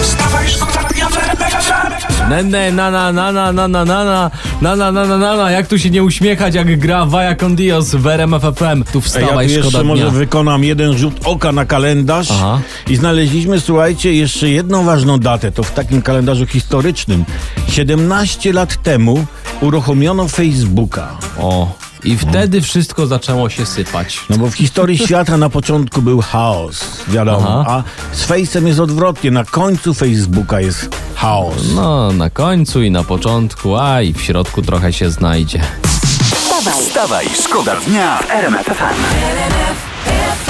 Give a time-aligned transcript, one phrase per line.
[0.00, 0.04] FM.
[0.04, 2.30] Wstawaj, szkoda dnia w RMF FM.
[2.30, 4.30] Nene, na na na na na na na na
[4.60, 7.56] na na na na na na jak tu się nie uśmiechać, jak gra Vaya con
[7.56, 8.84] Dios w RMF FM.
[8.92, 9.84] Tu Ja wstawaj, tu szkoda jeszcze dnia.
[9.84, 12.60] może wykonam jeden rzut oka na kalendarz Aha.
[12.88, 17.24] i znaleźliśmy, słuchajcie, jeszcze jedną ważną datę, to w takim kalendarzu historycznym.
[17.68, 19.24] 17 lat temu
[19.60, 21.08] uruchomiono Facebooka.
[21.38, 21.72] O,
[22.04, 24.20] i wtedy wszystko zaczęło się sypać.
[24.30, 27.84] No bo w historii świata na początku był chaos, wiadomo, Aha.
[28.12, 31.54] a z Face'em jest odwrotnie, na końcu Facebooka jest chaos.
[31.74, 35.60] No, na końcu i na początku, a i w środku trochę się znajdzie.
[36.34, 40.49] Wstawaj, Wstawaj, szkoda dnia w RMF FM.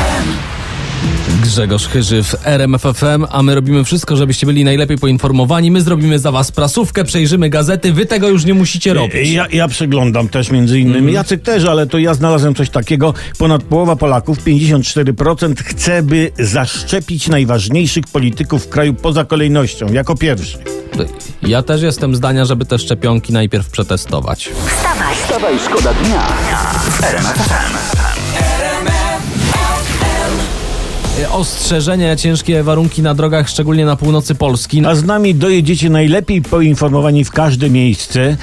[1.43, 5.71] Grzegorz Chyży w RMF FM, a my robimy wszystko, żebyście byli najlepiej poinformowani.
[5.71, 9.31] My zrobimy za was prasówkę, przejrzymy gazety, wy tego już nie musicie robić.
[9.31, 10.99] Ja, ja przeglądam też między innymi.
[10.99, 11.15] Mhm.
[11.15, 13.15] Jacek też, ale to ja znalazłem coś takiego.
[13.39, 20.59] Ponad połowa Polaków, 54%, chce, by zaszczepić najważniejszych polityków w kraju poza kolejnością, jako pierwszy.
[21.43, 24.51] Ja też jestem zdania, żeby te szczepionki najpierw przetestować.
[24.67, 25.15] wstawaj.
[25.15, 26.27] Wstawaj, szkoda dnia
[26.99, 28.10] w
[31.29, 34.87] Ostrzeżenia, ciężkie warunki na drogach, szczególnie na północy Polski.
[34.87, 38.21] A z nami dojedziecie najlepiej poinformowani w każde miejsce.
[38.21, 38.37] E,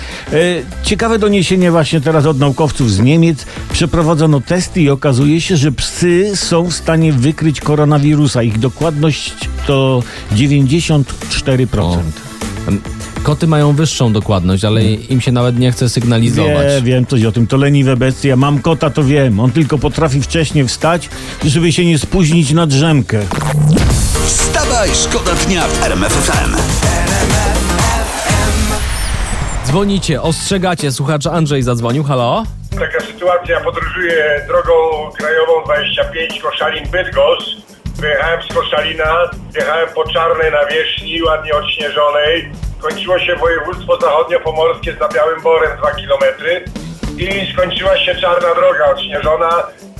[0.84, 3.46] ciekawe doniesienie właśnie teraz od naukowców z Niemiec.
[3.72, 8.44] Przeprowadzono testy i okazuje się, że psy są w stanie wykryć koronawirusa.
[8.44, 9.34] Ich dokładność
[9.68, 11.98] to 94%.
[13.28, 16.68] Koty mają wyższą dokładność, ale im się nawet nie chce sygnalizować.
[16.76, 18.30] Wie, wiem coś o tym, to leniwe bestie.
[18.30, 19.40] Ja mam kota, to wiem.
[19.40, 21.10] On tylko potrafi wcześniej wstać,
[21.46, 23.20] żeby się nie spóźnić na drzemkę.
[24.26, 26.56] Wstawaj, szkoda dnia w RMF FM.
[29.66, 30.92] Dzwonicie, ostrzegacie.
[30.92, 32.04] Słuchacz Andrzej zadzwonił.
[32.04, 32.44] Halo?
[32.80, 34.74] Taka sytuacja, podróżuję drogą
[35.18, 37.58] krajową 25 Koszalin-Bydgoszcz.
[38.02, 42.67] Wyjechałem z Koszalina, jechałem po czarnej nawierzchni, ładnie odśnieżonej.
[42.80, 46.24] Kończyło się województwo zachodniopomorskie za Białym Borem 2 km
[47.18, 49.50] i skończyła się czarna droga odśnieżona.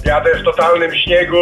[0.06, 1.38] Jadę w totalnym śniegu.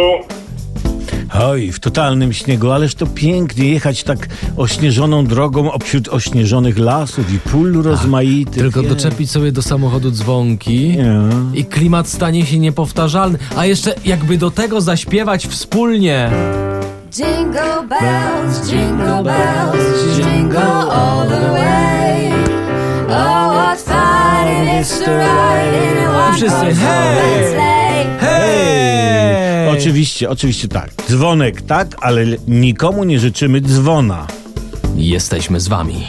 [1.40, 4.18] Oj, w totalnym śniegu, ależ to pięknie jechać tak
[4.56, 8.62] ośnieżoną drogą obśród ośnieżonych lasów i pól rozmaitych.
[8.62, 8.88] Tylko Nie.
[8.88, 11.20] doczepić sobie do samochodu dzwonki Nie.
[11.54, 13.38] i klimat stanie się niepowtarzalny.
[13.56, 16.30] A jeszcze jakby do tego zaśpiewać wspólnie.
[17.16, 22.30] Jingle bells, jingle bells, jingle all the way.
[23.08, 26.44] Oh, what fun it is to ride in a hej!
[26.44, 26.74] open
[27.52, 28.20] sleigh.
[28.20, 29.78] Hej!
[29.78, 30.90] Oczywiście, oczywiście tak.
[31.08, 34.26] Dzwonek tak, ale nikomu nie życzymy dzwona.
[34.96, 36.06] Jesteśmy z wami.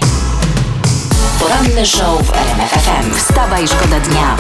[1.40, 3.14] Poranny show w RMF FM.
[3.16, 4.38] Wstawaj, szkoda dnia.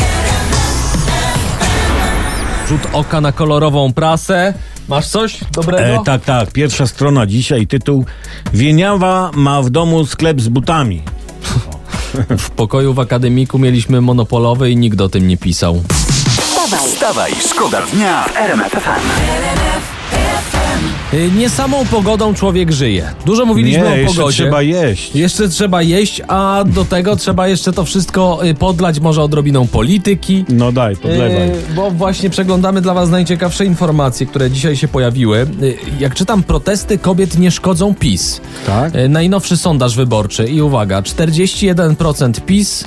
[2.67, 4.53] Rzut oka na kolorową prasę.
[4.87, 6.01] Masz coś dobrego?
[6.01, 6.51] E, tak, tak.
[6.51, 8.05] Pierwsza strona dzisiaj, tytuł
[8.53, 11.01] Wieniawa ma w domu sklep z butami.
[12.37, 15.83] W pokoju w akademiku mieliśmy monopolowy i nikt o tym nie pisał.
[16.41, 19.76] Wstawaj, Wstawaj, szkoda dnia w RMF FM.
[21.35, 23.13] Nie samą pogodą człowiek żyje.
[23.25, 24.43] Dużo mówiliśmy nie, o jeszcze pogodzie.
[24.43, 25.15] trzeba jeść.
[25.15, 30.45] Jeszcze trzeba jeść, a do tego trzeba jeszcze to wszystko y, podlać może odrobiną polityki.
[30.49, 31.47] No daj, podlewaj.
[31.47, 35.47] Yy, bo właśnie przeglądamy dla Was najciekawsze informacje, które dzisiaj się pojawiły.
[35.99, 38.41] Jak czytam, protesty kobiet nie szkodzą PiS.
[38.65, 38.93] Tak?
[39.09, 42.85] Najnowszy sondaż wyborczy i uwaga, 41% PiS,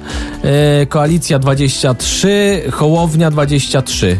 [0.88, 4.18] koalicja 23, Hołownia 23.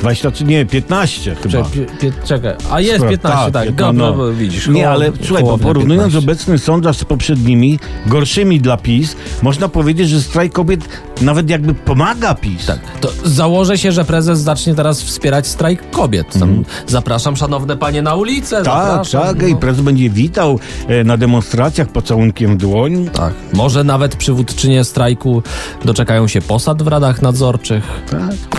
[0.00, 1.64] 23, nie, 15 chyba.
[1.64, 4.68] Cze, pie, pie, czekaj, a jest Skoro- 15, tak, piętna- no, no, widzisz.
[4.68, 6.18] Nie, ale słuchaj, bo porównując 15.
[6.18, 10.80] obecny sondaż z poprzednimi, gorszymi dla PiS, można powiedzieć, że strajk kobiet
[11.20, 12.66] nawet jakby pomaga PiS.
[12.66, 16.38] Tak, to założę się, że prezes zacznie teraz wspierać strajk kobiet.
[16.38, 18.58] Tam Zapraszam szanowne panie na ulicę.
[18.58, 18.76] Mhm.
[18.76, 19.58] Tak, zapraszam, tak, i no.
[19.58, 23.10] prezes będzie witał e, na demonstracjach pocałunkiem w dłoń.
[23.12, 23.32] Tak.
[23.52, 25.42] Może nawet przywódczynie strajku
[25.84, 27.84] doczekają się posad w radach nadzorczych.
[28.10, 28.58] Tak.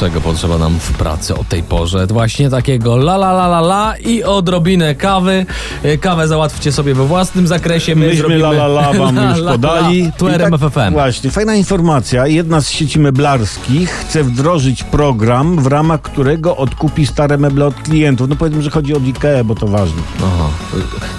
[0.00, 2.06] Czego potrzeba nam w pracy o tej porze?
[2.06, 5.46] Właśnie takiego la la la la la i odrobinę kawy.
[5.82, 7.96] E, Kawę załatwcie sobie we własnym zakresie.
[7.96, 10.12] My Myśmy zrobimy la la la wam La, już la, podali.
[10.18, 10.92] Tu RMF FM.
[10.92, 12.26] Właśnie, fajna informacja.
[12.26, 18.28] Jedna z sieci meblarskich chce wdrożyć program, w ramach którego odkupi stare meble od klientów.
[18.28, 20.02] No powiedzmy, że chodzi o IKEA, bo to ważne.
[20.18, 20.48] Aha.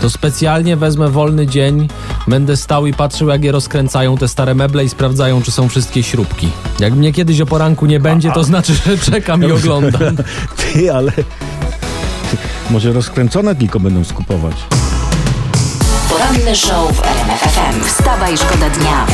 [0.01, 1.87] To specjalnie wezmę wolny dzień,
[2.27, 6.03] będę stał i patrzył, jak je rozkręcają te stare meble i sprawdzają, czy są wszystkie
[6.03, 6.49] śrubki.
[6.79, 10.17] Jak mnie kiedyś o poranku nie będzie, to znaczy, że czekam i oglądam.
[10.57, 11.11] Ty, ale...
[12.69, 14.55] Może rozkręcone tylko będą skupować.
[16.09, 17.83] Poranny show w RMF FM.
[17.83, 19.05] Wstawaj, szkoda dnia.